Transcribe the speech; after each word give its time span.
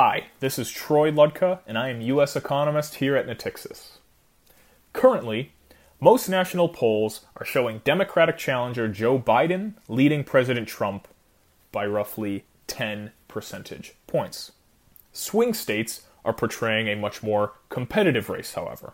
Hi, 0.00 0.28
this 0.38 0.60
is 0.60 0.70
Troy 0.70 1.10
Ludtka, 1.10 1.58
and 1.66 1.76
I 1.76 1.88
am 1.88 2.00
U.S. 2.02 2.36
economist 2.36 2.94
here 2.94 3.16
at 3.16 3.26
Natixis. 3.26 3.96
Currently, 4.92 5.50
most 5.98 6.28
national 6.28 6.68
polls 6.68 7.22
are 7.34 7.44
showing 7.44 7.80
Democratic 7.82 8.38
challenger 8.38 8.86
Joe 8.86 9.18
Biden 9.18 9.72
leading 9.88 10.22
President 10.22 10.68
Trump 10.68 11.08
by 11.72 11.84
roughly 11.84 12.44
10 12.68 13.10
percentage 13.26 13.94
points. 14.06 14.52
Swing 15.12 15.52
states 15.52 16.02
are 16.24 16.32
portraying 16.32 16.86
a 16.86 16.94
much 16.94 17.20
more 17.24 17.54
competitive 17.68 18.28
race, 18.28 18.54
however. 18.54 18.92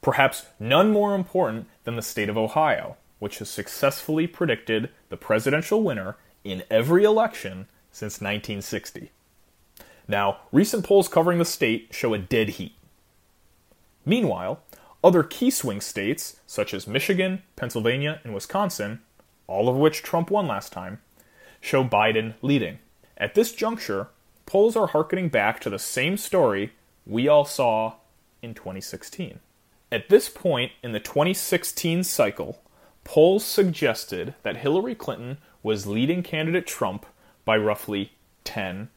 Perhaps 0.00 0.46
none 0.60 0.92
more 0.92 1.16
important 1.16 1.66
than 1.82 1.96
the 1.96 2.00
state 2.02 2.28
of 2.28 2.38
Ohio, 2.38 2.96
which 3.18 3.38
has 3.38 3.50
successfully 3.50 4.28
predicted 4.28 4.90
the 5.08 5.16
presidential 5.16 5.82
winner 5.82 6.16
in 6.44 6.62
every 6.70 7.02
election 7.02 7.66
since 7.90 8.20
1960. 8.20 9.10
Now, 10.06 10.38
recent 10.52 10.84
polls 10.84 11.08
covering 11.08 11.38
the 11.38 11.44
state 11.44 11.88
show 11.90 12.14
a 12.14 12.18
dead 12.18 12.50
heat. 12.50 12.74
Meanwhile, 14.04 14.60
other 15.02 15.22
key 15.22 15.50
swing 15.50 15.80
states, 15.80 16.40
such 16.46 16.74
as 16.74 16.86
Michigan, 16.86 17.42
Pennsylvania, 17.56 18.20
and 18.24 18.34
Wisconsin, 18.34 19.00
all 19.46 19.68
of 19.68 19.76
which 19.76 20.02
Trump 20.02 20.30
won 20.30 20.46
last 20.46 20.72
time, 20.72 21.00
show 21.60 21.84
Biden 21.84 22.34
leading. 22.42 22.78
At 23.16 23.34
this 23.34 23.52
juncture, 23.52 24.08
polls 24.46 24.76
are 24.76 24.88
harkening 24.88 25.28
back 25.28 25.60
to 25.60 25.70
the 25.70 25.78
same 25.78 26.16
story 26.16 26.72
we 27.06 27.28
all 27.28 27.44
saw 27.44 27.94
in 28.42 28.54
2016. 28.54 29.40
At 29.90 30.08
this 30.08 30.28
point 30.28 30.72
in 30.82 30.92
the 30.92 31.00
2016 31.00 32.04
cycle, 32.04 32.62
polls 33.04 33.44
suggested 33.44 34.34
that 34.42 34.58
Hillary 34.58 34.94
Clinton 34.94 35.38
was 35.62 35.86
leading 35.86 36.22
candidate 36.22 36.66
Trump 36.66 37.06
by 37.44 37.56
roughly 37.56 38.12
10 38.44 38.88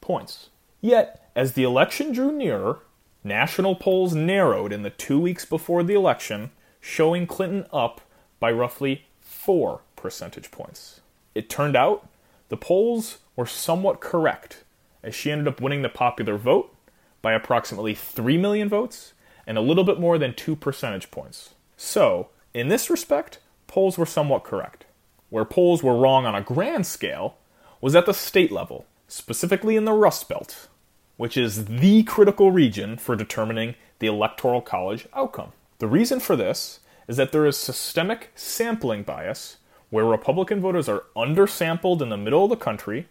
points. 0.00 0.50
Yet, 0.84 1.30
as 1.34 1.54
the 1.54 1.62
election 1.62 2.12
drew 2.12 2.30
nearer, 2.30 2.80
national 3.24 3.74
polls 3.74 4.14
narrowed 4.14 4.70
in 4.70 4.82
the 4.82 4.90
two 4.90 5.18
weeks 5.18 5.46
before 5.46 5.82
the 5.82 5.94
election, 5.94 6.50
showing 6.78 7.26
Clinton 7.26 7.64
up 7.72 8.02
by 8.38 8.52
roughly 8.52 9.06
4 9.18 9.80
percentage 9.96 10.50
points. 10.50 11.00
It 11.34 11.48
turned 11.48 11.74
out 11.74 12.06
the 12.50 12.58
polls 12.58 13.20
were 13.34 13.46
somewhat 13.46 14.02
correct, 14.02 14.62
as 15.02 15.14
she 15.14 15.30
ended 15.30 15.48
up 15.48 15.58
winning 15.58 15.80
the 15.80 15.88
popular 15.88 16.36
vote 16.36 16.76
by 17.22 17.32
approximately 17.32 17.94
3 17.94 18.36
million 18.36 18.68
votes 18.68 19.14
and 19.46 19.56
a 19.56 19.62
little 19.62 19.84
bit 19.84 19.98
more 19.98 20.18
than 20.18 20.34
2 20.34 20.54
percentage 20.54 21.10
points. 21.10 21.54
So, 21.78 22.28
in 22.52 22.68
this 22.68 22.90
respect, 22.90 23.38
polls 23.68 23.96
were 23.96 24.04
somewhat 24.04 24.44
correct. 24.44 24.84
Where 25.30 25.46
polls 25.46 25.82
were 25.82 25.96
wrong 25.96 26.26
on 26.26 26.34
a 26.34 26.42
grand 26.42 26.84
scale 26.86 27.38
was 27.80 27.96
at 27.96 28.04
the 28.04 28.12
state 28.12 28.52
level, 28.52 28.84
specifically 29.08 29.76
in 29.76 29.86
the 29.86 29.92
Rust 29.94 30.28
Belt, 30.28 30.68
which 31.16 31.36
is 31.36 31.66
the 31.66 32.02
critical 32.04 32.50
region 32.50 32.96
for 32.96 33.16
determining 33.16 33.74
the 33.98 34.06
Electoral 34.06 34.60
College 34.60 35.06
outcome. 35.14 35.52
The 35.78 35.86
reason 35.86 36.20
for 36.20 36.36
this 36.36 36.80
is 37.06 37.16
that 37.16 37.32
there 37.32 37.46
is 37.46 37.56
systemic 37.56 38.30
sampling 38.34 39.02
bias 39.02 39.58
where 39.90 40.04
Republican 40.04 40.60
voters 40.60 40.88
are 40.88 41.04
undersampled 41.16 42.00
in 42.00 42.08
the 42.08 42.16
middle 42.16 42.44
of 42.44 42.50
the 42.50 42.56
country 42.56 43.06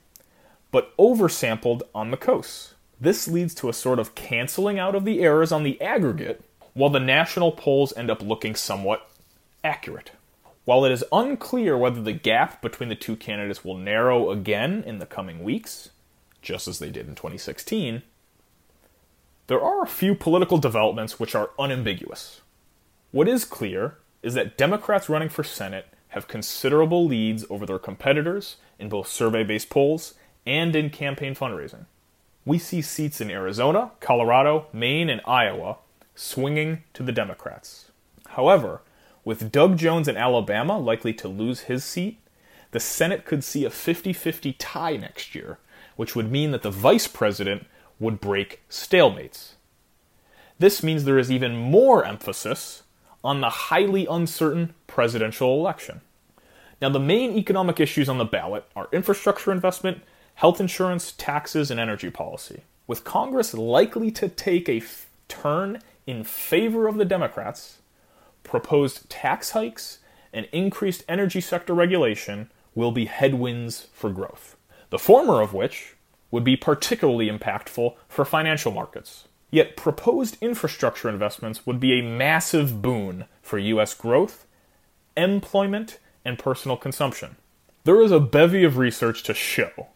but 0.73 0.97
oversampled 0.97 1.83
on 1.93 2.11
the 2.11 2.17
coasts. 2.17 2.73
This 2.99 3.27
leads 3.27 3.53
to 3.55 3.69
a 3.69 3.73
sort 3.73 3.99
of 3.99 4.15
canceling 4.15 4.79
out 4.79 4.95
of 4.95 5.05
the 5.05 5.21
errors 5.21 5.51
on 5.51 5.63
the 5.63 5.79
aggregate, 5.79 6.43
while 6.73 6.89
the 6.89 6.99
national 6.99 7.51
polls 7.51 7.93
end 7.95 8.09
up 8.09 8.21
looking 8.23 8.55
somewhat 8.55 9.07
accurate. 9.63 10.11
While 10.65 10.83
it 10.83 10.91
is 10.91 11.03
unclear 11.11 11.77
whether 11.77 12.01
the 12.01 12.11
gap 12.11 12.61
between 12.61 12.89
the 12.89 12.95
two 12.95 13.15
candidates 13.15 13.63
will 13.63 13.77
narrow 13.77 14.31
again 14.31 14.83
in 14.87 14.97
the 14.97 15.05
coming 15.05 15.43
weeks, 15.43 15.89
just 16.43 16.67
as 16.67 16.77
they 16.77 16.91
did 16.91 17.07
in 17.07 17.15
2016, 17.15 18.03
there 19.47 19.61
are 19.61 19.81
a 19.81 19.87
few 19.87 20.13
political 20.13 20.59
developments 20.59 21.19
which 21.19 21.33
are 21.33 21.49
unambiguous. 21.57 22.41
What 23.11 23.27
is 23.27 23.45
clear 23.45 23.97
is 24.21 24.35
that 24.35 24.57
Democrats 24.57 25.09
running 25.09 25.29
for 25.29 25.43
Senate 25.43 25.87
have 26.09 26.27
considerable 26.27 27.05
leads 27.05 27.45
over 27.49 27.65
their 27.65 27.79
competitors 27.79 28.57
in 28.77 28.89
both 28.89 29.07
survey 29.07 29.43
based 29.43 29.69
polls 29.69 30.13
and 30.45 30.75
in 30.75 30.89
campaign 30.89 31.33
fundraising. 31.33 31.85
We 32.45 32.59
see 32.59 32.81
seats 32.81 33.21
in 33.21 33.31
Arizona, 33.31 33.91
Colorado, 33.99 34.67
Maine, 34.73 35.09
and 35.09 35.21
Iowa 35.25 35.77
swinging 36.15 36.83
to 36.93 37.03
the 37.03 37.11
Democrats. 37.11 37.91
However, 38.29 38.81
with 39.25 39.51
Doug 39.51 39.77
Jones 39.77 40.07
in 40.07 40.17
Alabama 40.17 40.77
likely 40.77 41.13
to 41.13 41.27
lose 41.27 41.61
his 41.61 41.83
seat, 41.83 42.19
the 42.71 42.79
Senate 42.79 43.25
could 43.25 43.43
see 43.43 43.65
a 43.65 43.69
50 43.69 44.13
50 44.13 44.53
tie 44.53 44.97
next 44.97 45.35
year, 45.35 45.59
which 45.95 46.15
would 46.15 46.31
mean 46.31 46.51
that 46.51 46.61
the 46.61 46.71
vice 46.71 47.07
president 47.07 47.65
would 47.99 48.19
break 48.19 48.61
stalemates. 48.69 49.53
This 50.59 50.83
means 50.83 51.03
there 51.03 51.19
is 51.19 51.31
even 51.31 51.55
more 51.55 52.05
emphasis 52.05 52.83
on 53.23 53.41
the 53.41 53.49
highly 53.49 54.05
uncertain 54.05 54.73
presidential 54.87 55.53
election. 55.59 56.01
Now, 56.81 56.89
the 56.89 56.99
main 56.99 57.37
economic 57.37 57.79
issues 57.79 58.09
on 58.09 58.17
the 58.17 58.25
ballot 58.25 58.65
are 58.75 58.89
infrastructure 58.91 59.51
investment, 59.51 60.01
health 60.35 60.59
insurance, 60.59 61.13
taxes, 61.13 61.71
and 61.71 61.79
energy 61.79 62.09
policy. 62.09 62.63
With 62.87 63.05
Congress 63.05 63.53
likely 63.53 64.11
to 64.11 64.27
take 64.27 64.67
a 64.67 64.77
f- 64.77 65.09
turn 65.29 65.81
in 66.05 66.25
favor 66.25 66.87
of 66.87 66.97
the 66.97 67.05
Democrats, 67.05 67.77
proposed 68.43 69.09
tax 69.09 69.51
hikes 69.51 69.99
and 70.33 70.47
increased 70.51 71.05
energy 71.07 71.39
sector 71.39 71.73
regulation 71.73 72.49
will 72.75 72.91
be 72.91 73.05
headwinds 73.05 73.87
for 73.93 74.09
growth. 74.09 74.57
The 74.93 74.99
former 74.99 75.41
of 75.41 75.55
which 75.55 75.95
would 76.29 76.43
be 76.43 76.55
particularly 76.55 77.27
impactful 77.27 77.95
for 78.07 78.25
financial 78.25 78.71
markets. 78.71 79.27
Yet 79.49 79.75
proposed 79.75 80.37
infrastructure 80.39 81.09
investments 81.09 81.65
would 81.65 81.79
be 81.79 81.97
a 81.97 82.03
massive 82.03 82.79
boon 82.79 83.25
for 83.41 83.57
U.S. 83.57 83.95
growth, 83.95 84.45
employment, 85.17 85.97
and 86.23 86.37
personal 86.37 86.77
consumption. 86.77 87.37
There 87.85 88.03
is 88.03 88.11
a 88.11 88.19
bevy 88.19 88.63
of 88.63 88.77
research 88.77 89.23
to 89.23 89.33
show 89.33 89.87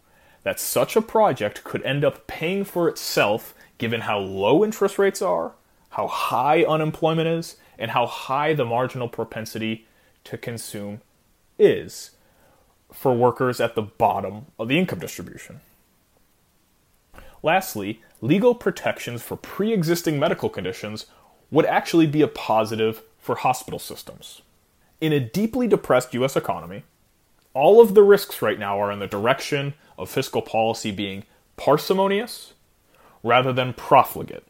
that 0.41 0.59
such 0.59 0.95
a 0.95 1.01
project 1.03 1.63
could 1.63 1.83
end 1.83 2.03
up 2.03 2.25
paying 2.25 2.63
for 2.63 2.89
itself 2.89 3.53
given 3.77 4.01
how 4.01 4.17
low 4.17 4.65
interest 4.65 4.97
rates 4.97 5.21
are, 5.21 5.53
how 5.89 6.07
high 6.07 6.63
unemployment 6.63 7.27
is, 7.27 7.57
and 7.77 7.91
how 7.91 8.07
high 8.07 8.55
the 8.55 8.65
marginal 8.65 9.09
propensity 9.09 9.85
to 10.23 10.39
consume 10.39 11.01
is 11.59 12.16
for 12.91 13.13
workers 13.13 13.59
at 13.59 13.75
the 13.75 13.81
bottom 13.81 14.47
of 14.57 14.67
the 14.67 14.77
income 14.77 14.99
distribution. 14.99 15.61
Lastly, 17.43 18.01
legal 18.21 18.55
protections 18.55 19.21
for 19.21 19.37
pre 19.37 19.73
existing 19.73 20.19
medical 20.19 20.49
conditions 20.49 21.05
would 21.51 21.65
actually 21.65 22.07
be 22.07 22.21
a 22.21 22.27
positive 22.27 23.03
for 23.19 23.35
hospital 23.35 23.79
systems. 23.79 24.41
In 24.99 25.13
a 25.13 25.19
deeply 25.19 25.67
depressed 25.67 26.13
US 26.13 26.35
economy, 26.35 26.83
all 27.53 27.81
of 27.81 27.93
the 27.93 28.03
risks 28.03 28.41
right 28.41 28.59
now 28.59 28.79
are 28.79 28.91
in 28.91 28.99
the 28.99 29.07
direction 29.07 29.73
of 29.97 30.09
fiscal 30.09 30.41
policy 30.41 30.91
being 30.91 31.23
parsimonious 31.55 32.53
rather 33.23 33.51
than 33.51 33.73
profligate. 33.73 34.45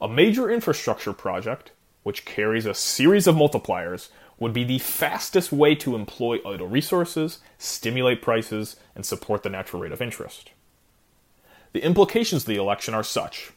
A 0.00 0.08
major 0.08 0.50
infrastructure 0.50 1.12
project, 1.12 1.72
which 2.02 2.24
carries 2.24 2.66
a 2.66 2.74
series 2.74 3.26
of 3.26 3.36
multipliers, 3.36 4.08
would 4.40 4.52
be 4.52 4.64
the 4.64 4.78
fastest 4.80 5.52
way 5.52 5.76
to 5.76 5.94
employ 5.94 6.38
idle 6.44 6.66
resources, 6.66 7.38
stimulate 7.58 8.22
prices, 8.22 8.74
and 8.96 9.06
support 9.06 9.44
the 9.44 9.50
natural 9.50 9.82
rate 9.82 9.92
of 9.92 10.02
interest. 10.02 10.50
The 11.72 11.84
implications 11.84 12.42
of 12.42 12.46
the 12.48 12.56
election 12.56 12.94
are 12.94 13.04
such 13.04 13.52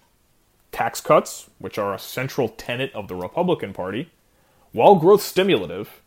tax 0.72 1.02
cuts, 1.02 1.50
which 1.58 1.78
are 1.78 1.94
a 1.94 2.00
central 2.00 2.50
tenet 2.50 2.94
of 2.94 3.08
the 3.08 3.16
Republican 3.16 3.74
Party, 3.74 4.12
while 4.74 4.96
growth 4.96 5.22
stimulative, 5.22 6.02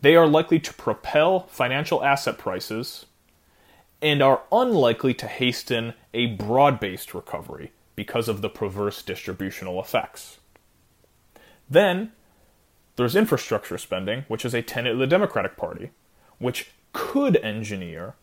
they 0.00 0.14
are 0.14 0.26
likely 0.26 0.60
to 0.60 0.74
propel 0.74 1.40
financial 1.48 2.04
asset 2.04 2.38
prices 2.38 3.06
and 4.00 4.22
are 4.22 4.42
unlikely 4.52 5.14
to 5.14 5.26
hasten 5.26 5.94
a 6.14 6.26
broad 6.26 6.78
based 6.78 7.14
recovery 7.14 7.72
because 7.96 8.28
of 8.28 8.42
the 8.42 8.48
perverse 8.48 9.02
distributional 9.02 9.80
effects. 9.80 10.38
Then, 11.68 12.12
there's 12.98 13.16
infrastructure 13.16 13.78
spending, 13.78 14.24
which 14.28 14.44
is 14.44 14.54
a 14.54 14.62
tenet 14.62 14.92
of 14.92 14.98
the 14.98 15.06
Democratic 15.06 15.56
Party, 15.56 15.90
which 16.38 16.70
could 16.92 17.36
engineer 17.36 18.14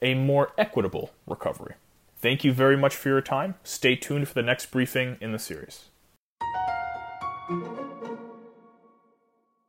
a 0.00 0.14
more 0.14 0.52
equitable 0.56 1.10
recovery. 1.26 1.74
Thank 2.16 2.44
you 2.44 2.52
very 2.52 2.76
much 2.76 2.94
for 2.94 3.08
your 3.08 3.20
time. 3.20 3.56
Stay 3.64 3.96
tuned 3.96 4.28
for 4.28 4.34
the 4.34 4.42
next 4.42 4.66
briefing 4.70 5.16
in 5.20 5.32
the 5.32 5.38
series. 5.38 5.86